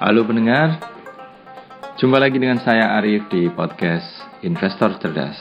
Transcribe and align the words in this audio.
Halo 0.00 0.24
pendengar, 0.24 0.80
jumpa 2.00 2.16
lagi 2.16 2.40
dengan 2.40 2.56
saya 2.64 2.96
Arif 2.96 3.28
di 3.28 3.52
podcast 3.52 4.08
Investor 4.40 4.96
Cerdas. 4.96 5.36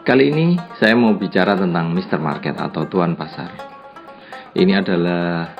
Kali 0.00 0.32
ini 0.32 0.56
saya 0.80 0.96
mau 0.96 1.12
bicara 1.12 1.52
tentang 1.52 1.92
Mr. 1.92 2.16
Market 2.16 2.56
atau 2.56 2.88
Tuan 2.88 3.20
Pasar. 3.20 3.52
Ini 4.56 4.80
adalah 4.80 5.52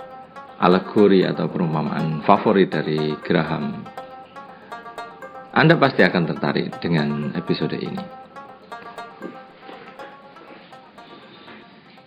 alegori 0.56 1.29
atau 1.29 1.44
perumpamaan 1.52 2.24
favorit 2.24 2.72
dari 2.72 3.12
Graham. 3.21 3.84
Anda 5.53 5.76
pasti 5.76 6.01
akan 6.01 6.24
tertarik 6.24 6.72
dengan 6.80 7.37
episode 7.37 7.76
ini. 7.76 8.01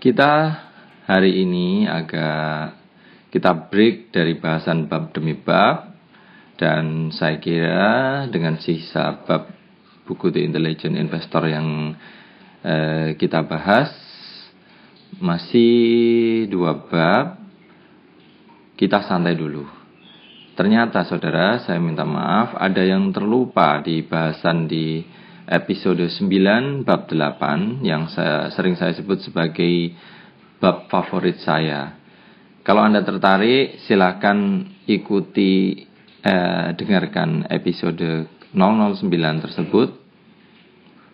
Kita 0.01 0.57
hari 1.05 1.45
ini 1.45 1.85
agak 1.85 2.73
kita 3.29 3.69
break 3.69 4.09
dari 4.09 4.33
bahasan 4.33 4.89
bab 4.89 5.13
demi 5.13 5.37
bab 5.37 5.88
dan 6.59 7.15
saya 7.15 7.39
kira 7.39 8.27
dengan 8.27 8.59
sisa 8.59 9.23
bab 9.23 9.47
buku 10.03 10.27
The 10.27 10.43
Intelligent 10.43 10.99
Investor 10.99 11.47
yang 11.47 11.95
eh, 12.59 13.15
kita 13.15 13.47
bahas 13.47 13.87
masih 15.23 16.45
dua 16.51 16.83
bab 16.83 17.39
kita 18.75 19.07
santai 19.07 19.39
dulu. 19.39 19.63
Ternyata 20.59 21.07
saudara 21.07 21.63
saya 21.63 21.79
minta 21.79 22.03
maaf 22.03 22.51
ada 22.59 22.83
yang 22.83 23.15
terlupa 23.15 23.79
di 23.79 24.03
bahasan 24.03 24.67
di 24.67 24.99
episode 25.47 26.11
9 26.11 26.83
bab 26.83 27.07
8 27.07 27.79
yang 27.87 28.11
saya, 28.11 28.51
sering 28.51 28.75
saya 28.75 28.91
sebut 28.91 29.23
sebagai 29.23 29.95
bab 30.59 30.91
favorit 30.91 31.39
saya. 31.39 31.95
Kalau 32.67 32.83
Anda 32.83 33.01
tertarik 33.01 33.81
silakan 33.87 34.67
ikuti 34.83 35.88
eh, 36.23 36.67
dengarkan 36.75 37.47
episode 37.51 38.27
009 38.55 39.45
tersebut. 39.45 39.89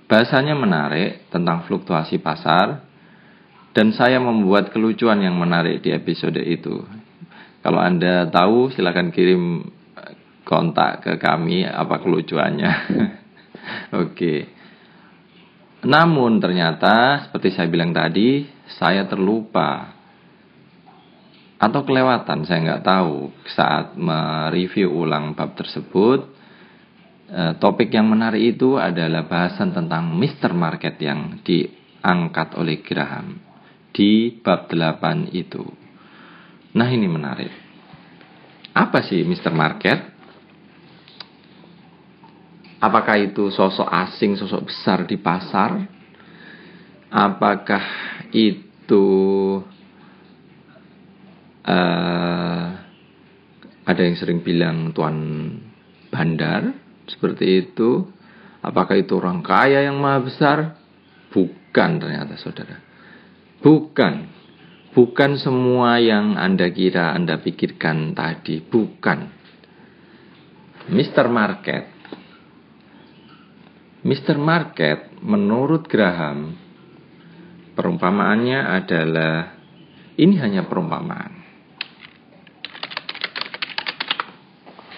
Bahasanya 0.05 0.53
menarik 0.53 1.29
tentang 1.33 1.65
fluktuasi 1.65 2.21
pasar 2.21 2.85
dan 3.73 3.89
saya 3.91 4.21
membuat 4.21 4.69
kelucuan 4.69 5.19
yang 5.19 5.33
menarik 5.35 5.81
di 5.81 5.89
episode 5.89 6.37
itu. 6.37 6.85
Kalau 7.65 7.81
Anda 7.81 8.29
tahu 8.29 8.69
silakan 8.69 9.09
kirim 9.09 9.65
kontak 10.45 11.01
ke 11.01 11.17
kami 11.17 11.65
apa 11.65 11.97
kelucuannya. 11.97 12.71
Oke. 14.05 14.53
Namun 15.85 16.37
ternyata 16.37 17.25
seperti 17.25 17.57
saya 17.57 17.67
bilang 17.69 17.89
tadi, 17.89 18.45
saya 18.77 19.09
terlupa 19.09 19.94
atau 21.55 21.81
kelewatan 21.87 22.43
saya 22.43 22.59
nggak 22.61 22.83
tahu 22.83 23.31
saat 23.47 23.95
mereview 23.95 24.91
ulang 24.91 25.31
bab 25.31 25.55
tersebut 25.55 26.27
eh, 27.31 27.53
topik 27.55 27.95
yang 27.95 28.11
menarik 28.11 28.43
itu 28.43 28.75
adalah 28.75 29.23
bahasan 29.23 29.71
tentang 29.71 30.11
Mr. 30.19 30.51
Market 30.51 30.99
yang 30.99 31.39
diangkat 31.47 32.59
oleh 32.59 32.83
Graham 32.83 33.39
di 33.95 34.35
bab 34.43 34.67
8 34.67 35.31
itu 35.31 35.63
nah 36.75 36.91
ini 36.91 37.07
menarik 37.07 37.53
apa 38.75 38.99
sih 39.07 39.23
Mr. 39.23 39.55
Market 39.55 39.99
apakah 42.83 43.15
itu 43.15 43.47
sosok 43.47 43.87
asing 43.87 44.35
sosok 44.35 44.67
besar 44.67 45.07
di 45.07 45.15
pasar 45.15 45.87
apakah 47.07 47.85
itu 48.35 49.07
uh, 51.65 52.65
ada 53.85 54.01
yang 54.01 54.17
sering 54.17 54.41
bilang 54.41 54.93
tuan 54.93 55.17
bandar 56.09 56.73
seperti 57.09 57.65
itu. 57.65 58.09
Apakah 58.65 58.97
itu 58.97 59.13
orang 59.21 59.45
kaya 59.45 59.85
yang 59.85 60.01
maha 60.01 60.25
besar? 60.25 60.57
Bukan 61.29 62.01
ternyata 62.01 62.33
saudara. 62.33 62.81
Bukan. 63.61 64.33
Bukan 64.95 65.37
semua 65.37 66.01
yang 66.01 66.33
anda 66.33 66.71
kira 66.73 67.13
anda 67.13 67.37
pikirkan 67.37 68.17
tadi. 68.17 68.65
Bukan. 68.65 69.19
Mr. 70.89 71.29
Market. 71.29 71.85
Mr. 74.01 74.37
Market 74.37 75.13
menurut 75.21 75.85
Graham 75.89 76.57
perumpamaannya 77.73 78.59
adalah 78.81 79.57
ini 80.15 80.37
hanya 80.37 80.69
perumpamaan 80.69 81.44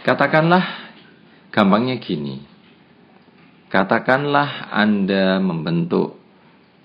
Katakanlah 0.08 0.64
gampangnya 1.52 2.00
gini. 2.00 2.40
Katakanlah 3.68 4.72
Anda 4.72 5.36
membentuk 5.44 6.16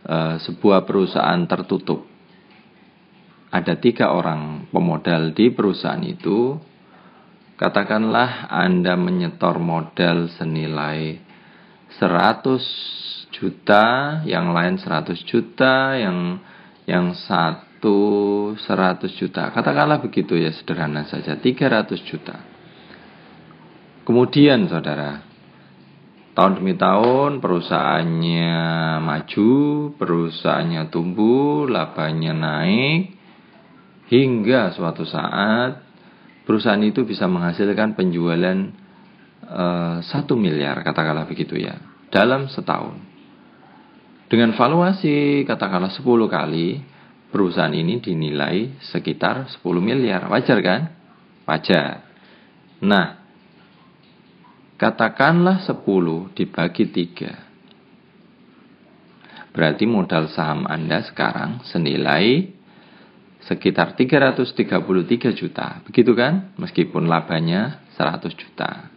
uh, 0.03 0.43
sebuah 0.43 0.83
perusahaan 0.83 1.39
tertutup. 1.47 2.03
Ada 3.55 3.79
tiga 3.79 4.11
orang 4.11 4.67
pemodal 4.75 5.31
di 5.39 5.55
perusahaan 5.55 6.03
itu. 6.03 6.59
Katakanlah 7.55 8.51
Anda 8.51 8.99
menyetor 8.99 9.63
modal 9.63 10.27
senilai 10.35 11.23
100 12.03 13.31
juta, 13.31 14.19
yang 14.27 14.51
lain 14.51 14.83
100 14.83 15.15
juta, 15.23 15.95
yang 15.95 16.43
yang 16.91 17.15
satu 17.15 17.99
100 18.59 19.15
juta. 19.15 19.55
Katakanlah 19.55 20.03
begitu 20.03 20.35
ya 20.35 20.51
sederhana 20.51 21.07
saja, 21.07 21.39
300 21.39 22.03
juta. 22.03 22.52
Kemudian 24.03 24.67
saudara, 24.67 25.23
tahun 26.35 26.59
demi 26.59 26.75
tahun 26.75 27.39
perusahaannya 27.39 28.55
maju, 28.99 29.53
perusahaannya 29.95 30.91
tumbuh, 30.91 31.71
labanya 31.71 32.35
naik, 32.35 33.15
hingga 34.11 34.75
suatu 34.75 35.07
saat 35.07 35.87
perusahaan 36.43 36.83
itu 36.83 37.07
bisa 37.07 37.31
menghasilkan 37.31 37.95
penjualan 37.95 38.75
uh, 39.47 40.03
satu 40.03 40.35
miliar, 40.35 40.83
katakanlah 40.83 41.31
begitu 41.31 41.55
ya, 41.55 41.79
dalam 42.11 42.51
setahun. 42.51 42.99
Dengan 44.27 44.57
valuasi 44.57 45.45
katakanlah 45.47 45.93
10 45.95 46.03
kali, 46.27 46.81
perusahaan 47.29 47.71
ini 47.71 48.03
dinilai 48.03 48.81
sekitar 48.81 49.47
10 49.47 49.61
miliar. 49.79 50.27
Wajar 50.27 50.59
kan? 50.65 50.81
Wajar. 51.45 52.01
Nah, 52.81 53.22
Katakanlah 54.83 55.63
10 55.63 56.35
dibagi 56.35 56.91
3. 56.91 59.55
Berarti 59.55 59.87
modal 59.87 60.27
saham 60.27 60.67
Anda 60.67 61.07
sekarang 61.07 61.63
senilai 61.71 62.51
sekitar 63.47 63.95
333 63.95 65.39
juta. 65.39 65.79
Begitu 65.87 66.19
kan? 66.19 66.51
Meskipun 66.59 67.07
labanya 67.07 67.87
100 67.95 68.35
juta. 68.35 68.91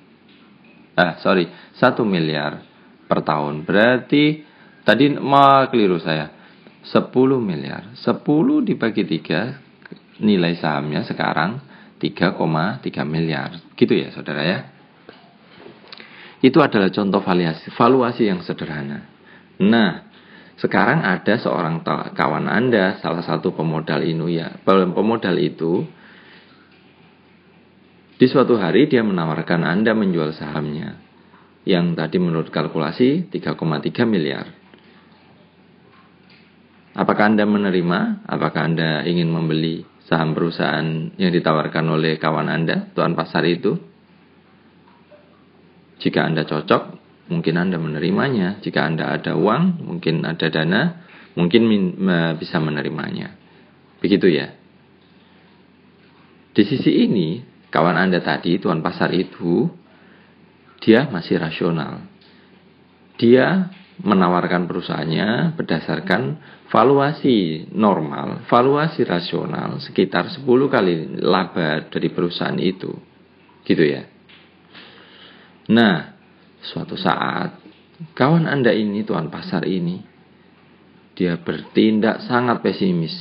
Ah, 0.97 1.22
sorry, 1.22 1.53
1 1.78 2.01
miliar 2.01 2.66
per 3.06 3.22
tahun. 3.22 3.62
Berarti 3.62 4.41
tadi 4.81 5.13
mau 5.22 5.69
keliru 5.69 6.01
saya. 6.01 6.34
10 6.81 7.13
miliar. 7.38 7.94
10 7.94 8.66
dibagi 8.66 9.06
3 9.06 10.18
nilai 10.18 10.57
sahamnya 10.57 11.06
sekarang 11.06 11.62
3,3 12.01 13.06
miliar. 13.06 13.62
Gitu 13.78 13.94
ya, 13.94 14.09
Saudara 14.09 14.41
ya. 14.41 14.75
Itu 16.45 16.61
adalah 16.61 16.94
contoh 16.94 17.25
valuasi, 17.25 17.73
valuasi 17.73 18.29
yang 18.29 18.45
sederhana. 18.45 19.01
Nah, 19.66 20.06
sekarang 20.61 21.01
ada 21.01 21.41
seorang 21.41 21.81
kawan 22.13 22.45
Anda, 22.45 23.01
salah 23.01 23.25
satu 23.25 23.57
pemodal 23.57 24.06
ini 24.06 24.38
ya, 24.38 24.53
pemodal 24.61 25.41
itu 25.41 25.89
di 28.22 28.29
suatu 28.29 28.61
hari 28.61 28.85
dia 28.85 29.01
menawarkan 29.01 29.66
Anda 29.66 29.97
menjual 29.97 30.38
sahamnya 30.38 31.01
yang 31.65 31.97
tadi 31.97 32.21
menurut 32.21 32.53
kalkulasi 32.53 33.25
3,3 33.33 34.06
miliar. 34.06 34.45
Apakah 36.94 37.33
Anda 37.33 37.50
menerima? 37.50 38.30
Apakah 38.30 38.69
Anda 38.69 39.01
ingin 39.01 39.33
membeli 39.33 39.81
saham 40.06 40.38
perusahaan 40.38 41.09
yang 41.18 41.31
ditawarkan 41.33 41.89
oleh 41.89 42.21
kawan 42.21 42.53
Anda, 42.53 42.94
tuan 42.94 43.18
pasar 43.18 43.44
itu? 43.50 43.94
Jika 46.01 46.27
Anda 46.27 46.44
cocok, 46.44 46.83
mungkin 47.31 47.56
Anda 47.57 47.80
menerimanya. 47.80 48.59
Jika 48.62 48.83
Anda 48.86 49.15
ada 49.15 49.33
uang, 49.33 49.81
mungkin 49.83 50.21
ada 50.27 50.47
dana, 50.51 51.07
mungkin 51.33 51.68
bisa 52.39 52.59
menerimanya. 52.59 53.36
Begitu 54.00 54.27
ya. 54.30 54.53
Di 56.56 56.63
sisi 56.63 57.03
ini, 57.03 57.44
kawan 57.68 58.00
Anda 58.00 58.24
tadi, 58.24 58.56
tuan 58.59 58.80
pasar 58.80 59.12
itu, 59.12 59.68
dia 60.80 61.07
masih 61.12 61.36
rasional. 61.42 62.06
Dia 63.15 63.71
menawarkan 63.95 64.68
perusahaannya 64.68 65.56
berdasarkan 65.56 66.21
valuasi 66.68 67.71
normal, 67.71 68.44
valuasi 68.51 69.07
rasional 69.07 69.80
sekitar 69.80 70.27
10 70.27 70.44
kali 70.68 71.24
laba 71.24 71.88
dari 71.88 72.12
perusahaan 72.12 72.59
itu. 72.59 72.92
Gitu 73.63 73.83
ya. 73.88 74.14
Nah, 75.71 76.13
suatu 76.62 76.94
saat 76.94 77.57
kawan 78.13 78.45
Anda 78.45 78.75
ini, 78.75 79.01
tuan 79.01 79.33
pasar 79.33 79.65
ini, 79.65 80.03
dia 81.15 81.39
bertindak 81.39 82.21
sangat 82.27 82.62
pesimis. 82.62 83.15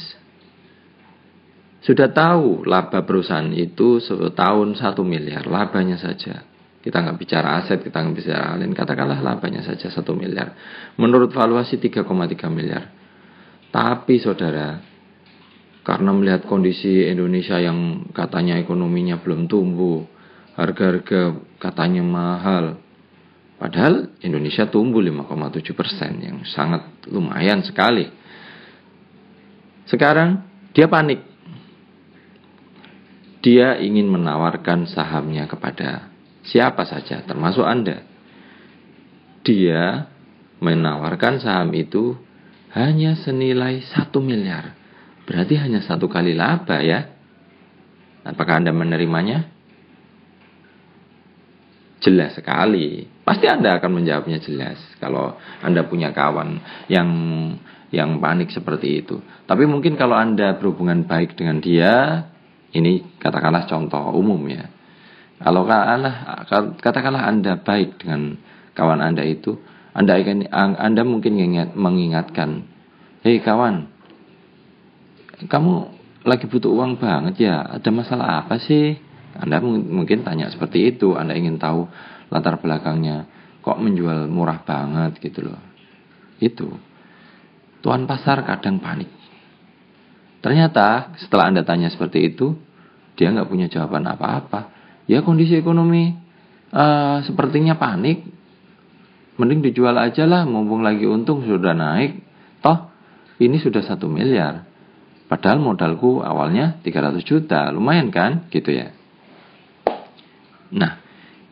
Sudah 1.84 2.08
tahu 2.10 2.64
laba 2.64 3.04
perusahaan 3.04 3.52
itu 3.52 4.00
setahun 4.00 4.80
satu 4.80 5.04
miliar, 5.04 5.44
labanya 5.44 6.00
saja. 6.00 6.44
Kita 6.84 7.00
nggak 7.00 7.16
bicara 7.16 7.60
aset, 7.64 7.80
kita 7.80 7.96
nggak 8.04 8.16
bicara 8.16 8.60
lain. 8.60 8.76
Katakanlah 8.76 9.20
labanya 9.24 9.64
saja 9.64 9.88
satu 9.88 10.12
miliar. 10.12 10.52
Menurut 11.00 11.32
valuasi 11.32 11.80
3,3 11.80 12.04
miliar. 12.52 12.92
Tapi 13.72 14.20
saudara, 14.20 14.84
karena 15.80 16.10
melihat 16.12 16.44
kondisi 16.44 17.08
Indonesia 17.08 17.56
yang 17.60 18.08
katanya 18.12 18.60
ekonominya 18.60 19.20
belum 19.20 19.48
tumbuh, 19.48 20.04
harga-harga 20.54 21.38
katanya 21.58 22.02
mahal. 22.02 22.64
Padahal 23.58 24.10
Indonesia 24.20 24.66
tumbuh 24.66 24.98
5,7 24.98 25.78
persen 25.78 26.12
yang 26.20 26.38
sangat 26.42 27.06
lumayan 27.06 27.62
sekali. 27.62 28.10
Sekarang 29.86 30.42
dia 30.74 30.90
panik. 30.90 31.22
Dia 33.44 33.76
ingin 33.76 34.08
menawarkan 34.08 34.88
sahamnya 34.88 35.44
kepada 35.44 36.08
siapa 36.48 36.88
saja, 36.88 37.20
termasuk 37.22 37.62
Anda. 37.62 38.02
Dia 39.44 40.08
menawarkan 40.64 41.44
saham 41.44 41.76
itu 41.76 42.16
hanya 42.72 43.14
senilai 43.20 43.84
satu 43.84 44.24
miliar. 44.24 44.72
Berarti 45.28 45.60
hanya 45.60 45.84
satu 45.84 46.08
kali 46.08 46.32
laba 46.32 46.80
ya. 46.80 47.12
Apakah 48.24 48.64
Anda 48.64 48.72
menerimanya? 48.72 49.53
Jelas 52.04 52.36
sekali. 52.36 53.08
Pasti 53.24 53.48
Anda 53.48 53.80
akan 53.80 54.04
menjawabnya 54.04 54.36
jelas 54.44 54.76
kalau 55.00 55.40
Anda 55.64 55.88
punya 55.88 56.12
kawan 56.12 56.60
yang 56.92 57.08
yang 57.88 58.20
panik 58.20 58.52
seperti 58.52 59.00
itu. 59.00 59.24
Tapi 59.48 59.64
mungkin 59.64 59.96
kalau 59.96 60.12
Anda 60.12 60.52
berhubungan 60.60 61.08
baik 61.08 61.32
dengan 61.32 61.64
dia, 61.64 62.26
ini 62.76 63.16
katakanlah 63.16 63.64
contoh 63.64 64.12
umum 64.12 64.44
ya. 64.50 64.68
Kalau 65.40 65.64
katakanlah, 65.64 66.14
katakanlah 66.82 67.24
Anda 67.24 67.56
baik 67.56 68.04
dengan 68.04 68.36
kawan 68.76 69.00
Anda 69.00 69.24
itu, 69.24 69.56
Anda 69.96 70.20
Anda 70.52 71.02
mungkin 71.06 71.38
mengingatkan, 71.72 72.68
"Hei 73.24 73.40
kawan, 73.40 73.88
kamu 75.48 75.72
lagi 76.28 76.44
butuh 76.50 76.68
uang 76.68 77.00
banget 77.00 77.48
ya? 77.48 77.80
Ada 77.80 77.88
masalah 77.88 78.44
apa 78.44 78.60
sih?" 78.60 78.98
Anda 79.34 79.58
mungkin 79.64 80.22
tanya 80.22 80.50
seperti 80.50 80.94
itu, 80.94 81.18
Anda 81.18 81.34
ingin 81.34 81.58
tahu 81.58 81.90
latar 82.30 82.62
belakangnya. 82.62 83.26
Kok 83.64 83.80
menjual 83.80 84.28
murah 84.28 84.60
banget 84.62 85.18
gitu 85.18 85.50
loh. 85.50 85.60
Itu. 86.38 86.76
Tuan 87.80 88.04
pasar 88.04 88.44
kadang 88.44 88.80
panik. 88.80 89.08
Ternyata 90.44 91.16
setelah 91.20 91.48
Anda 91.48 91.64
tanya 91.64 91.88
seperti 91.88 92.34
itu, 92.34 92.54
dia 93.16 93.32
nggak 93.32 93.48
punya 93.48 93.66
jawaban 93.72 94.04
apa-apa. 94.04 94.72
Ya 95.08 95.24
kondisi 95.24 95.56
ekonomi 95.56 96.12
uh, 96.72 97.24
sepertinya 97.24 97.80
panik. 97.80 98.24
Mending 99.34 99.66
dijual 99.66 99.98
aja 99.98 100.30
lah, 100.30 100.46
mumpung 100.46 100.86
lagi 100.86 101.10
untung 101.10 101.42
sudah 101.42 101.74
naik. 101.74 102.22
Toh 102.62 102.94
ini 103.42 103.58
sudah 103.58 103.82
satu 103.82 104.06
miliar. 104.06 104.62
Padahal 105.26 105.58
modalku 105.58 106.22
awalnya 106.22 106.78
300 106.84 107.24
juta, 107.26 107.72
lumayan 107.74 108.14
kan? 108.14 108.46
Gitu 108.52 108.70
ya. 108.70 108.94
Nah, 110.74 110.92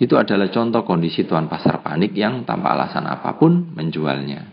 itu 0.02 0.18
adalah 0.18 0.50
contoh 0.50 0.82
kondisi 0.82 1.22
tuan 1.22 1.46
pasar 1.46 1.78
panik 1.78 2.10
yang 2.18 2.42
tanpa 2.42 2.74
alasan 2.74 3.06
apa 3.06 3.38
pun 3.38 3.70
menjualnya. 3.70 4.50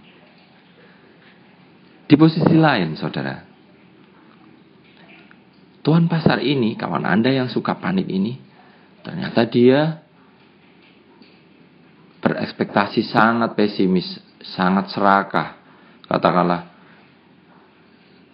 Di 2.09 2.13
posisi 2.17 2.53
lain, 2.57 2.93
saudara, 2.97 3.37
tuan 5.81 6.05
pasar 6.05 6.41
ini, 6.41 6.77
kawan 6.77 7.05
Anda 7.05 7.33
yang 7.33 7.49
suka 7.49 7.77
panik 7.77 8.09
ini, 8.09 8.37
ternyata 9.01 9.45
dia 9.49 10.05
berekspektasi 12.21 13.05
sangat 13.09 13.53
pesimis, 13.53 14.21
sangat 14.41 14.89
serakah. 14.93 15.57
Katakanlah, 16.09 16.65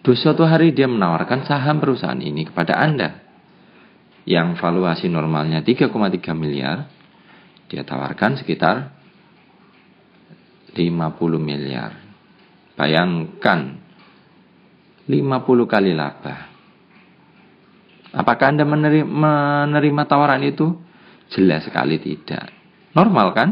suatu 0.04 0.44
hari 0.48 0.72
dia 0.72 0.88
menawarkan 0.88 1.44
saham 1.44 1.76
perusahaan 1.80 2.20
ini 2.20 2.48
kepada 2.48 2.80
Anda 2.80 3.25
yang 4.26 4.58
valuasi 4.58 5.06
normalnya 5.06 5.62
3,3 5.62 5.94
miliar, 6.34 6.90
dia 7.70 7.86
tawarkan 7.86 8.34
sekitar 8.42 8.90
50 10.74 11.38
miliar. 11.38 11.94
Bayangkan 12.76 13.80
50 15.06 15.72
kali 15.72 15.94
laba. 15.94 16.52
Apakah 18.12 18.46
Anda 18.50 18.66
menerima, 18.66 19.06
menerima 19.06 20.02
tawaran 20.10 20.42
itu? 20.42 20.74
Jelas 21.30 21.64
sekali 21.64 22.02
tidak. 22.02 22.50
Normal 22.92 23.32
kan? 23.32 23.50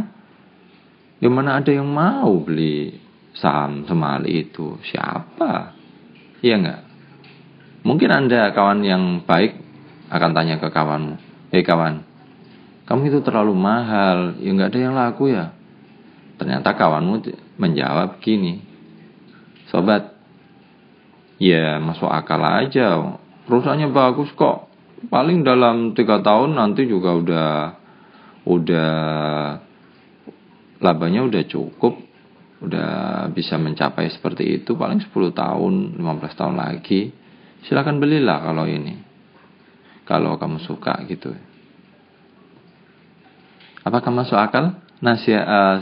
Di 1.23 1.31
mana 1.31 1.63
ada 1.63 1.71
yang 1.71 1.87
mau 1.87 2.35
beli 2.43 2.99
saham 3.33 3.87
semahal 3.87 4.27
itu? 4.27 4.77
Siapa? 4.83 5.73
Iya 6.43 6.55
enggak? 6.61 6.81
Mungkin 7.85 8.11
Anda 8.11 8.53
kawan 8.53 8.81
yang 8.85 9.25
baik 9.25 9.64
akan 10.09 10.31
tanya 10.37 10.61
ke 10.61 10.69
kawanmu, 10.69 11.15
hei 11.53 11.65
kawan, 11.65 12.05
kamu 12.85 13.03
itu 13.09 13.19
terlalu 13.25 13.55
mahal, 13.57 14.37
ya 14.41 14.51
nggak 14.53 14.71
ada 14.73 14.79
yang 14.81 14.95
laku 14.97 15.33
ya. 15.33 15.53
Ternyata 16.41 16.75
kawanmu 16.75 17.25
menjawab 17.57 18.19
gini, 18.21 18.61
sobat, 19.71 20.13
ya 21.39 21.79
masuk 21.79 22.11
akal 22.11 22.43
aja, 22.43 23.17
perusahaannya 23.47 23.89
bagus 23.95 24.33
kok, 24.35 24.69
paling 25.09 25.45
dalam 25.45 25.93
tiga 25.93 26.21
tahun 26.21 26.57
nanti 26.59 26.89
juga 26.89 27.15
udah 27.15 27.51
udah 28.45 28.93
labanya 30.85 31.25
udah 31.25 31.43
cukup. 31.49 31.97
Udah 32.65 33.29
bisa 33.29 33.61
mencapai 33.61 34.09
seperti 34.09 34.61
itu. 34.61 34.73
Paling 34.73 35.05
10 35.05 35.37
tahun 35.37 36.01
15 36.01 36.41
tahun 36.41 36.57
lagi. 36.57 37.13
Silakan 37.69 38.01
belilah 38.01 38.41
kalau 38.41 38.65
ini 38.65 39.04
kalau 40.05 40.37
kamu 40.37 40.61
suka 40.65 41.01
gitu. 41.09 41.33
Apakah 43.85 44.13
masuk 44.13 44.37
akal 44.41 44.81
nasihat 45.05 45.45
uh, 45.45 45.79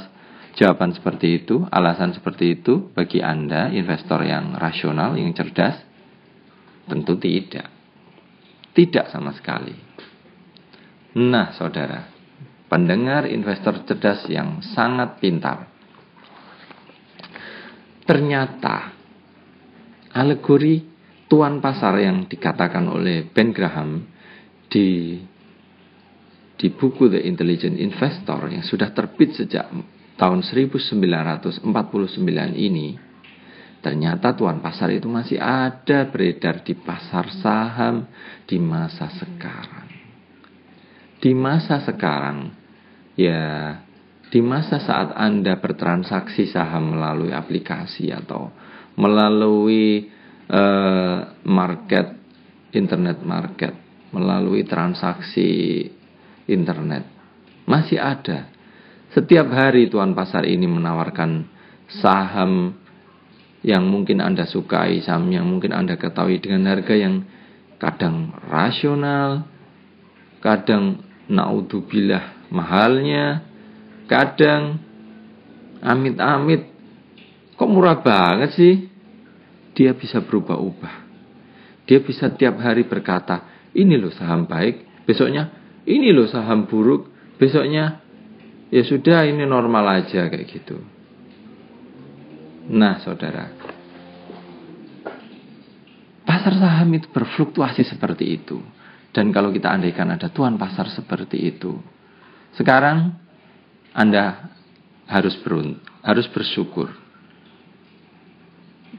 jawaban 0.58 0.90
seperti 0.90 1.42
itu, 1.42 1.62
alasan 1.70 2.10
seperti 2.14 2.58
itu 2.58 2.90
bagi 2.90 3.22
Anda 3.22 3.70
investor 3.70 4.26
yang 4.26 4.58
rasional, 4.58 5.14
yang 5.14 5.30
cerdas? 5.34 5.78
Tentu 6.90 7.14
tidak. 7.22 7.70
Tidak 8.74 9.06
sama 9.14 9.30
sekali. 9.38 9.76
Nah, 11.12 11.54
saudara, 11.54 12.08
pendengar 12.66 13.30
investor 13.30 13.86
cerdas 13.86 14.26
yang 14.26 14.64
sangat 14.64 15.22
pintar. 15.22 15.68
Ternyata 18.02 18.90
alegori 20.10 20.82
tuan 21.30 21.62
pasar 21.62 22.02
yang 22.02 22.26
dikatakan 22.26 22.90
oleh 22.90 23.30
Ben 23.30 23.54
Graham 23.54 24.11
di 24.72 25.20
di 26.56 26.68
buku 26.72 27.12
The 27.12 27.20
Intelligent 27.28 27.76
Investor 27.76 28.48
yang 28.48 28.64
sudah 28.64 28.96
terbit 28.96 29.36
sejak 29.36 29.68
tahun 30.16 30.40
1949 30.40 31.60
ini 32.56 32.96
ternyata 33.82 34.32
tuan 34.32 34.62
pasar 34.62 34.94
itu 34.94 35.10
masih 35.10 35.42
ada 35.42 36.06
beredar 36.06 36.62
di 36.62 36.78
pasar 36.78 37.34
saham 37.42 38.06
di 38.46 38.56
masa 38.62 39.10
sekarang. 39.10 39.90
Di 41.18 41.34
masa 41.34 41.82
sekarang 41.82 42.54
ya 43.18 43.76
di 44.30 44.40
masa 44.40 44.80
saat 44.80 45.12
Anda 45.18 45.58
bertransaksi 45.58 46.48
saham 46.48 46.96
melalui 46.96 47.34
aplikasi 47.34 48.14
atau 48.14 48.54
melalui 48.96 50.08
uh, 50.46 51.42
market 51.42 52.16
internet 52.72 53.18
market 53.26 53.81
melalui 54.12 54.62
transaksi 54.68 55.88
internet. 56.46 57.08
Masih 57.64 57.98
ada. 57.98 58.52
Setiap 59.12 59.48
hari 59.52 59.88
tuan 59.92 60.16
pasar 60.16 60.48
ini 60.48 60.64
menawarkan 60.64 61.44
saham 62.00 62.76
yang 63.60 63.84
mungkin 63.86 64.24
Anda 64.24 64.48
sukai, 64.48 65.04
saham 65.04 65.28
yang 65.28 65.44
mungkin 65.44 65.72
Anda 65.72 66.00
ketahui 66.00 66.40
dengan 66.40 66.68
harga 66.68 66.94
yang 66.96 67.24
kadang 67.76 68.32
rasional, 68.48 69.44
kadang 70.40 71.04
naudzubillah 71.28 72.50
mahalnya, 72.50 73.44
kadang 74.08 74.80
amit-amit 75.82 76.72
kok 77.54 77.70
murah 77.70 78.00
banget 78.00 78.50
sih? 78.56 78.74
Dia 79.72 79.96
bisa 79.96 80.20
berubah-ubah. 80.20 80.94
Dia 81.88 81.98
bisa 82.00 82.30
tiap 82.32 82.60
hari 82.60 82.84
berkata, 82.86 83.51
ini 83.72 83.96
loh 83.96 84.12
saham 84.12 84.44
baik. 84.44 85.04
Besoknya, 85.08 85.50
ini 85.88 86.14
loh 86.14 86.30
saham 86.30 86.70
buruk, 86.70 87.10
besoknya 87.40 87.98
ya 88.72 88.82
sudah 88.86 89.26
ini 89.26 89.44
normal 89.44 90.04
aja 90.04 90.30
kayak 90.30 90.46
gitu. 90.48 90.78
Nah, 92.72 93.02
saudara, 93.02 93.50
pasar 96.22 96.54
saham 96.56 96.88
itu 96.94 97.10
berfluktuasi 97.10 97.82
seperti 97.82 98.38
itu. 98.38 98.62
Dan 99.12 99.28
kalau 99.28 99.52
kita 99.52 99.68
andaikan 99.68 100.08
ada 100.08 100.32
tuan 100.32 100.56
pasar 100.56 100.88
seperti 100.88 101.36
itu, 101.36 101.76
sekarang 102.56 103.12
Anda 103.92 104.48
harus 105.04 105.36
berunt, 105.44 105.84
harus 106.00 106.24
bersyukur. 106.32 106.88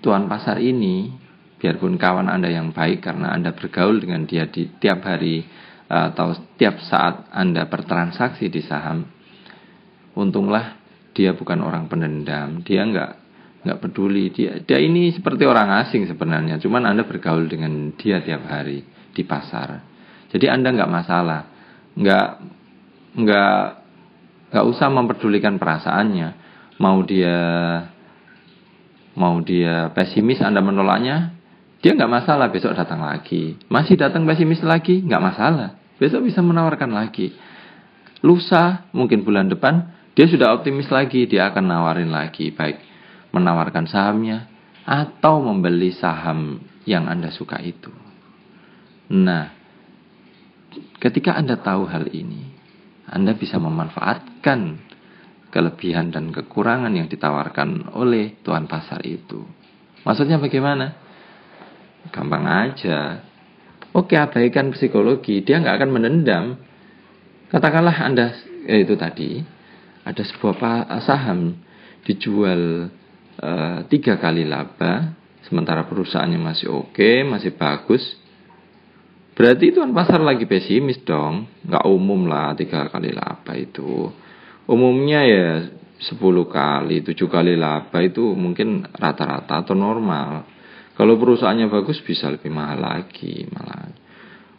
Tuan 0.06 0.30
pasar 0.30 0.62
ini, 0.62 1.23
biarpun 1.64 1.96
kawan 1.96 2.28
Anda 2.28 2.52
yang 2.52 2.76
baik 2.76 3.08
karena 3.08 3.32
Anda 3.32 3.56
bergaul 3.56 4.04
dengan 4.04 4.28
dia 4.28 4.52
di 4.52 4.68
tiap 4.84 5.08
hari 5.08 5.48
atau 5.88 6.36
tiap 6.60 6.84
saat 6.84 7.32
Anda 7.32 7.72
bertransaksi 7.72 8.52
di 8.52 8.60
saham, 8.68 9.08
untunglah 10.12 10.76
dia 11.16 11.32
bukan 11.32 11.64
orang 11.64 11.88
pendendam, 11.88 12.60
dia 12.68 12.84
nggak 12.84 13.12
nggak 13.64 13.80
peduli 13.80 14.28
dia 14.28 14.60
dia 14.60 14.76
ini 14.76 15.16
seperti 15.16 15.48
orang 15.48 15.88
asing 15.88 16.04
sebenarnya, 16.04 16.60
cuman 16.60 16.84
Anda 16.84 17.08
bergaul 17.08 17.48
dengan 17.48 17.96
dia 17.96 18.20
tiap 18.20 18.44
hari 18.44 18.84
di 19.16 19.24
pasar. 19.24 19.80
Jadi 20.36 20.52
Anda 20.52 20.76
nggak 20.76 20.92
masalah, 20.92 21.42
nggak 21.96 22.28
nggak 23.24 23.58
nggak 24.52 24.66
usah 24.68 24.90
memperdulikan 24.92 25.56
perasaannya. 25.56 26.44
Mau 26.82 27.00
dia 27.06 27.38
mau 29.14 29.38
dia 29.46 29.94
pesimis 29.94 30.42
Anda 30.42 30.60
menolaknya, 30.60 31.33
dia 31.84 31.92
nggak 31.92 32.10
masalah 32.10 32.48
besok 32.48 32.74
datang 32.74 33.04
lagi. 33.04 33.60
Masih 33.68 34.00
datang 34.00 34.24
pesimis 34.24 34.64
lagi, 34.64 35.04
nggak 35.04 35.20
masalah. 35.20 35.76
Besok 36.00 36.24
bisa 36.26 36.40
menawarkan 36.40 36.96
lagi. 36.96 37.36
Lusa 38.24 38.88
mungkin 38.96 39.28
bulan 39.28 39.52
depan 39.52 39.92
dia 40.16 40.26
sudah 40.32 40.56
optimis 40.56 40.88
lagi, 40.88 41.28
dia 41.28 41.52
akan 41.52 41.68
nawarin 41.68 42.10
lagi 42.10 42.56
baik 42.56 42.80
menawarkan 43.36 43.84
sahamnya 43.86 44.48
atau 44.88 45.44
membeli 45.44 45.92
saham 45.92 46.64
yang 46.88 47.12
Anda 47.12 47.34
suka 47.36 47.60
itu. 47.60 47.92
Nah, 49.12 49.64
Ketika 50.98 51.36
Anda 51.38 51.60
tahu 51.60 51.86
hal 51.90 52.10
ini, 52.16 52.50
Anda 53.06 53.36
bisa 53.38 53.60
memanfaatkan 53.60 54.80
kelebihan 55.54 56.10
dan 56.10 56.34
kekurangan 56.34 56.96
yang 56.96 57.12
ditawarkan 57.12 57.94
oleh 57.94 58.42
tuan 58.42 58.66
pasar 58.66 59.04
itu. 59.06 59.46
Maksudnya 60.08 60.42
bagaimana? 60.42 61.03
Gampang 62.12 62.44
aja. 62.44 63.24
Oke, 63.94 64.18
abaikan 64.18 64.74
psikologi, 64.74 65.46
dia 65.46 65.62
nggak 65.62 65.78
akan 65.78 65.92
menendam. 65.94 66.46
Katakanlah 67.54 67.94
Anda, 68.02 68.34
eh, 68.66 68.82
itu 68.82 68.98
tadi, 68.98 69.38
ada 70.02 70.24
sebuah 70.26 70.90
saham 71.06 71.54
dijual 72.02 72.90
e, 73.38 73.52
tiga 73.94 74.18
kali 74.18 74.50
laba, 74.50 75.14
sementara 75.46 75.86
perusahaannya 75.86 76.42
masih 76.42 76.74
oke, 76.74 77.22
masih 77.30 77.54
bagus, 77.54 78.02
Berarti 79.34 79.74
tuan 79.74 79.98
pasar 79.98 80.22
lagi 80.22 80.46
pesimis 80.46 81.02
dong. 81.02 81.50
Nggak 81.66 81.86
umum 81.90 82.30
lah 82.30 82.54
tiga 82.54 82.86
kali 82.94 83.10
laba 83.10 83.58
itu. 83.58 84.14
Umumnya 84.70 85.26
ya 85.26 85.48
sepuluh 85.98 86.46
kali, 86.46 87.02
tujuh 87.02 87.26
kali 87.28 87.58
laba 87.58 87.98
itu 88.06 88.22
mungkin 88.38 88.86
rata-rata 88.94 89.66
atau 89.66 89.74
normal. 89.74 90.53
Kalau 90.94 91.18
perusahaannya 91.18 91.68
bagus 91.74 92.02
bisa 92.06 92.30
lebih 92.30 92.54
mahal 92.54 92.78
lagi 92.82 93.50
malah. 93.50 93.90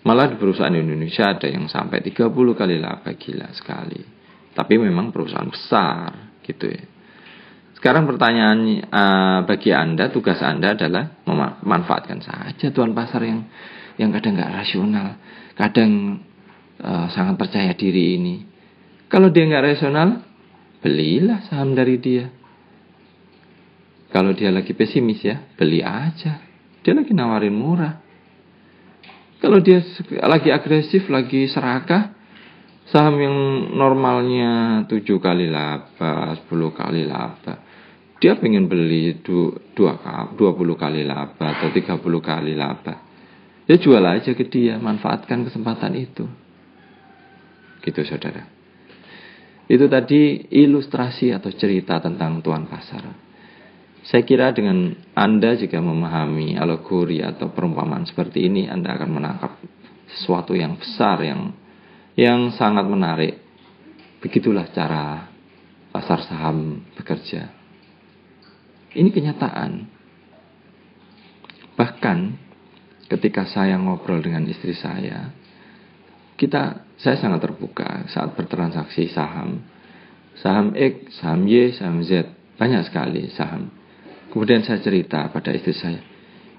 Malah 0.04 0.26
di 0.28 0.36
perusahaan 0.36 0.74
Indonesia 0.74 1.32
ada 1.32 1.48
yang 1.48 1.64
sampai 1.64 2.04
30 2.04 2.28
kali 2.28 2.76
laba 2.76 3.08
gila 3.16 3.48
sekali. 3.56 4.02
Tapi 4.52 4.74
memang 4.76 5.08
perusahaan 5.08 5.48
besar 5.48 6.38
gitu 6.44 6.68
ya. 6.68 6.84
Sekarang 7.84 8.08
pertanyaan 8.08 8.80
uh, 8.88 9.38
bagi 9.44 9.72
Anda, 9.72 10.08
tugas 10.08 10.40
Anda 10.40 10.72
adalah 10.72 11.20
memanfaatkan 11.28 12.20
saja 12.24 12.72
tuan 12.72 12.96
pasar 12.96 13.24
yang 13.28 13.44
yang 14.00 14.10
kadang 14.10 14.40
nggak 14.40 14.52
rasional, 14.56 15.20
kadang 15.54 16.22
uh, 16.80 17.06
sangat 17.12 17.36
percaya 17.36 17.76
diri 17.76 18.18
ini. 18.18 18.36
Kalau 19.12 19.28
dia 19.30 19.46
nggak 19.46 19.64
rasional, 19.76 20.24
belilah 20.80 21.44
saham 21.46 21.76
dari 21.76 22.00
dia. 22.00 22.26
Kalau 24.14 24.30
dia 24.30 24.54
lagi 24.54 24.70
pesimis 24.78 25.26
ya, 25.26 25.42
beli 25.58 25.82
aja. 25.82 26.38
Dia 26.86 26.94
lagi 26.94 27.10
nawarin 27.10 27.50
murah. 27.50 27.98
Kalau 29.42 29.58
dia 29.58 29.82
lagi 30.22 30.54
agresif, 30.54 31.10
lagi 31.10 31.50
serakah, 31.50 32.14
saham 32.86 33.18
yang 33.18 33.36
normalnya 33.74 34.86
7 34.86 35.02
kali 35.18 35.50
laba, 35.50 36.30
10 36.46 36.46
kali 36.70 37.02
laba, 37.10 37.58
dia 38.22 38.38
pengen 38.38 38.70
beli 38.70 39.18
20 39.18 39.74
kali 40.78 41.02
laba 41.02 41.46
atau 41.58 41.74
30 41.74 41.98
kali 42.22 42.54
laba. 42.54 42.94
Ya 43.66 43.76
jual 43.82 44.04
aja 44.06 44.30
ke 44.30 44.46
dia, 44.46 44.78
manfaatkan 44.78 45.42
kesempatan 45.42 45.92
itu. 45.98 46.24
Gitu 47.82 48.00
saudara. 48.06 48.46
Itu 49.66 49.90
tadi 49.90 50.46
ilustrasi 50.54 51.34
atau 51.34 51.50
cerita 51.50 51.98
tentang 51.98 52.38
tuan 52.44 52.70
pasar. 52.70 53.33
Saya 54.04 54.20
kira 54.28 54.52
dengan 54.52 54.92
Anda 55.16 55.56
jika 55.56 55.80
memahami 55.80 56.60
alegori 56.60 57.24
atau 57.24 57.48
perumpamaan 57.56 58.04
seperti 58.04 58.44
ini, 58.44 58.68
Anda 58.68 59.00
akan 59.00 59.10
menangkap 59.10 59.52
sesuatu 60.12 60.52
yang 60.52 60.76
besar, 60.76 61.24
yang 61.24 61.56
yang 62.12 62.52
sangat 62.52 62.84
menarik. 62.84 63.40
Begitulah 64.20 64.68
cara 64.76 65.24
pasar 65.88 66.20
saham 66.28 66.84
bekerja. 66.96 67.48
Ini 68.92 69.08
kenyataan. 69.08 69.88
Bahkan 71.74 72.18
ketika 73.08 73.48
saya 73.48 73.80
ngobrol 73.80 74.20
dengan 74.20 74.44
istri 74.46 74.76
saya, 74.76 75.32
kita 76.36 76.84
saya 77.00 77.16
sangat 77.18 77.40
terbuka 77.40 78.04
saat 78.12 78.36
bertransaksi 78.36 79.08
saham. 79.10 79.64
Saham 80.38 80.76
X, 80.76 81.24
saham 81.24 81.48
Y, 81.48 81.72
saham 81.72 82.04
Z, 82.04 82.28
banyak 82.60 82.84
sekali 82.84 83.32
saham. 83.32 83.83
Kemudian 84.34 84.66
saya 84.66 84.82
cerita 84.82 85.30
pada 85.30 85.54
istri 85.54 85.70
saya, 85.70 86.02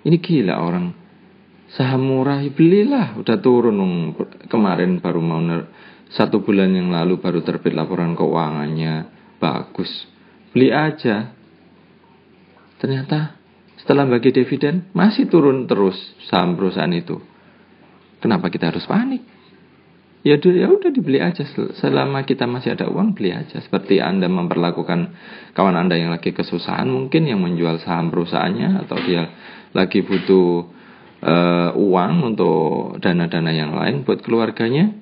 ini 0.07 0.15
gila 0.23 0.63
orang 0.63 0.95
saham 1.75 2.07
murah 2.07 2.39
ya 2.39 2.55
belilah, 2.55 3.19
udah 3.19 3.35
turun 3.43 3.75
kemarin 4.47 5.03
baru 5.03 5.19
mau 5.19 5.43
satu 6.07 6.39
bulan 6.39 6.71
yang 6.71 6.87
lalu 6.87 7.19
baru 7.19 7.43
terbit 7.43 7.75
laporan 7.75 8.15
keuangannya 8.15 9.11
bagus, 9.43 9.91
beli 10.55 10.71
aja. 10.71 11.35
Ternyata 12.79 13.35
setelah 13.83 14.07
bagi 14.07 14.31
dividen 14.31 14.87
masih 14.95 15.27
turun 15.27 15.67
terus 15.67 15.99
saham 16.31 16.55
perusahaan 16.55 16.95
itu. 16.95 17.19
Kenapa 18.23 18.47
kita 18.47 18.71
harus 18.71 18.87
panik? 18.87 19.34
Ya 20.25 20.41
ya 20.41 20.67
udah 20.73 20.89
dibeli 20.89 21.21
aja 21.21 21.45
selama 21.77 22.25
kita 22.25 22.49
masih 22.49 22.73
ada 22.73 22.89
uang 22.89 23.13
beli 23.13 23.29
aja. 23.29 23.61
Seperti 23.61 24.01
Anda 24.01 24.25
memperlakukan 24.25 25.13
kawan 25.53 25.77
Anda 25.77 26.01
yang 26.01 26.09
lagi 26.09 26.33
kesusahan 26.33 26.89
mungkin 26.89 27.29
yang 27.29 27.45
menjual 27.45 27.77
saham 27.85 28.09
perusahaannya 28.09 28.89
atau 28.89 28.97
dia 29.05 29.29
lagi 29.77 30.01
butuh 30.01 30.65
uh, 31.21 31.69
uang 31.77 32.33
untuk 32.33 32.97
dana-dana 33.05 33.53
yang 33.53 33.77
lain 33.77 34.01
buat 34.01 34.25
keluarganya. 34.25 34.97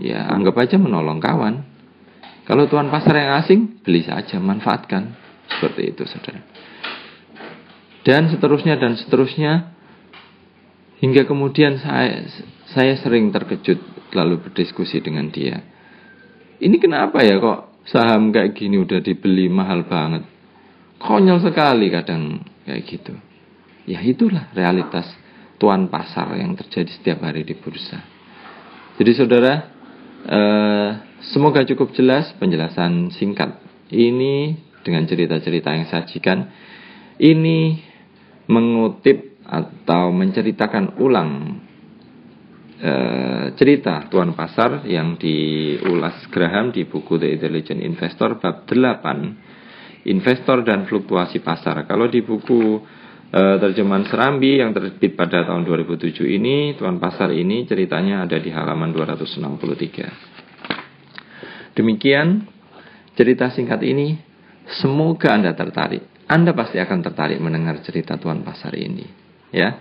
Ya 0.00 0.24
anggap 0.32 0.56
aja 0.64 0.80
menolong 0.80 1.20
kawan. 1.20 1.76
Kalau 2.48 2.64
tuan 2.72 2.88
pasar 2.88 3.20
yang 3.20 3.36
asing 3.36 3.84
beli 3.84 4.00
saja 4.00 4.40
manfaatkan. 4.40 5.12
Seperti 5.46 5.92
itu 5.92 6.08
saudara 6.08 6.56
dan 8.06 8.30
seterusnya 8.30 8.78
dan 8.78 8.94
seterusnya 8.94 9.74
hingga 11.02 11.26
kemudian 11.26 11.82
saya 11.82 12.22
saya 12.70 12.94
sering 13.02 13.34
terkejut 13.34 13.82
lalu 14.12 14.42
berdiskusi 14.42 15.02
dengan 15.02 15.30
dia. 15.32 15.62
Ini 16.56 16.76
kenapa 16.80 17.20
ya 17.20 17.36
kok 17.36 17.84
saham 17.88 18.32
kayak 18.32 18.56
gini 18.56 18.80
udah 18.80 19.00
dibeli 19.02 19.50
mahal 19.50 19.84
banget? 19.84 20.24
Konyol 20.96 21.44
sekali 21.44 21.92
kadang 21.92 22.40
kayak 22.64 22.82
gitu. 22.88 23.14
Ya 23.86 24.00
itulah 24.02 24.50
realitas 24.56 25.06
tuan 25.60 25.88
pasar 25.92 26.36
yang 26.36 26.56
terjadi 26.56 26.90
setiap 26.90 27.24
hari 27.24 27.44
di 27.44 27.54
bursa. 27.56 28.00
Jadi 28.96 29.12
saudara, 29.12 29.54
eh, 30.24 30.90
semoga 31.32 31.62
cukup 31.68 31.92
jelas 31.92 32.32
penjelasan 32.40 33.12
singkat 33.12 33.60
ini 33.92 34.56
dengan 34.80 35.04
cerita-cerita 35.04 35.76
yang 35.76 35.86
sajikan. 35.86 36.48
Ini 37.16 37.58
mengutip 38.48 39.40
atau 39.46 40.10
menceritakan 40.10 40.98
ulang 40.98 41.62
e, 42.76 42.92
cerita 43.56 44.04
Tuan 44.12 44.36
Pasar 44.36 44.84
yang 44.84 45.16
diulas 45.16 46.28
Graham 46.28 46.72
di 46.72 46.84
buku 46.84 47.16
The 47.16 47.36
Intelligent 47.36 47.80
Investor 47.80 48.36
bab 48.40 48.68
8 48.68 49.46
Investor 50.06 50.62
dan 50.62 50.86
Fluktuasi 50.86 51.42
Pasar. 51.42 51.82
Kalau 51.82 52.06
di 52.06 52.22
buku 52.22 52.78
uh, 53.34 53.58
terjemahan 53.58 54.06
Serambi 54.06 54.62
yang 54.62 54.70
terbit 54.70 55.18
pada 55.18 55.42
tahun 55.42 55.66
2007 55.66 56.22
ini, 56.30 56.78
Tuan 56.78 57.02
Pasar 57.02 57.34
ini 57.34 57.66
ceritanya 57.66 58.22
ada 58.22 58.38
di 58.38 58.54
halaman 58.54 58.94
263. 58.94 61.74
Demikian 61.74 62.46
cerita 63.18 63.50
singkat 63.50 63.82
ini, 63.82 64.14
semoga 64.78 65.34
Anda 65.34 65.58
tertarik. 65.58 66.06
Anda 66.26 66.50
pasti 66.54 66.78
akan 66.78 67.02
tertarik 67.02 67.42
mendengar 67.42 67.82
cerita 67.82 68.14
Tuan 68.18 68.42
Pasar 68.46 68.74
ini. 68.78 69.06
Ya, 69.50 69.74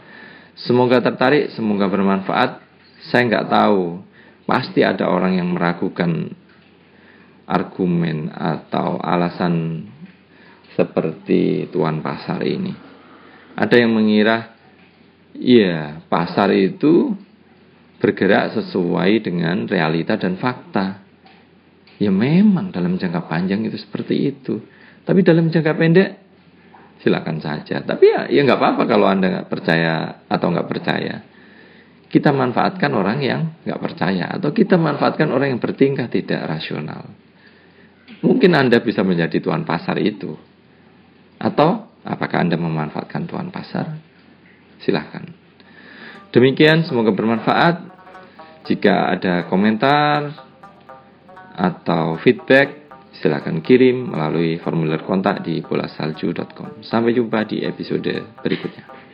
semoga 0.57 1.01
tertarik, 1.05 1.49
semoga 1.53 1.85
bermanfaat. 1.89 2.64
Saya 3.09 3.21
nggak 3.29 3.49
tahu, 3.49 4.01
pasti 4.49 4.81
ada 4.81 5.09
orang 5.09 5.37
yang 5.37 5.53
meragukan 5.53 6.33
argumen 7.45 8.33
atau 8.33 8.97
alasan 8.97 9.85
seperti 10.73 11.69
tuan 11.69 12.01
pasar 12.01 12.41
ini. 12.43 12.73
Ada 13.55 13.79
yang 13.79 13.95
mengira, 13.95 14.51
ya 15.37 16.03
pasar 16.11 16.51
itu 16.51 17.15
bergerak 18.01 18.59
sesuai 18.59 19.23
dengan 19.23 19.65
realita 19.65 20.19
dan 20.19 20.35
fakta. 20.35 21.05
Ya 21.95 22.11
memang 22.11 22.75
dalam 22.75 22.99
jangka 22.99 23.23
panjang 23.31 23.63
itu 23.63 23.79
seperti 23.79 24.35
itu. 24.35 24.59
Tapi 25.07 25.23
dalam 25.23 25.47
jangka 25.47 25.73
pendek 25.79 26.09
silakan 26.99 27.39
saja. 27.39 27.79
Tapi 27.79 28.03
ya 28.03 28.21
ya 28.27 28.43
nggak 28.43 28.59
apa-apa 28.59 28.83
kalau 28.83 29.07
anda 29.07 29.31
nggak 29.31 29.47
percaya 29.47 30.25
atau 30.27 30.47
nggak 30.51 30.67
percaya. 30.67 31.34
Kita 32.15 32.31
manfaatkan 32.31 32.95
orang 32.95 33.19
yang 33.19 33.59
nggak 33.67 33.75
percaya 33.75 34.39
atau 34.39 34.55
kita 34.55 34.79
manfaatkan 34.79 35.27
orang 35.35 35.51
yang 35.51 35.59
bertingkah 35.59 36.07
tidak 36.07 36.47
rasional. 36.47 37.11
Mungkin 38.23 38.55
Anda 38.55 38.79
bisa 38.79 39.03
menjadi 39.03 39.43
tuan 39.43 39.67
pasar 39.67 39.99
itu. 39.99 40.31
Atau 41.35 41.91
apakah 42.07 42.39
Anda 42.39 42.55
memanfaatkan 42.55 43.27
tuan 43.27 43.51
pasar? 43.51 43.99
Silahkan. 44.79 45.27
Demikian, 46.31 46.87
semoga 46.87 47.11
bermanfaat. 47.11 47.83
Jika 48.63 49.11
ada 49.11 49.43
komentar 49.51 50.39
atau 51.51 52.15
feedback, 52.23 52.95
silahkan 53.19 53.59
kirim 53.59 54.15
melalui 54.15 54.55
formulir 54.63 55.03
kontak 55.03 55.43
di 55.43 55.59
bolasalju.com. 55.59 56.79
Sampai 56.79 57.11
jumpa 57.11 57.43
di 57.43 57.59
episode 57.67 58.39
berikutnya. 58.39 59.04